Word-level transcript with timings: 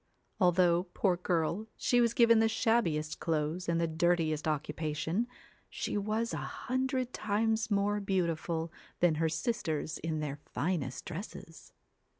Although, 0.39 0.87
poor 0.95 1.15
girl, 1.15 1.67
she 1.77 2.01
was 2.01 2.15
given 2.15 2.39
the 2.39 2.49
shabbiest 2.49 3.19
clothes, 3.19 3.69
and 3.69 3.79
the 3.79 3.85
dirtiest 3.85 4.47
occupation, 4.47 5.27
she 5.69 5.95
was 5.95 6.33
a 6.33 6.37
hundred 6.37 7.13
times 7.13 7.69
more 7.69 7.99
beautiful 7.99 8.71
than 8.99 9.13
her 9.21 9.29
sisters 9.29 9.99
in 9.99 10.19
their 10.19 10.37
finest 10.53 11.05
dresses. 11.05 11.71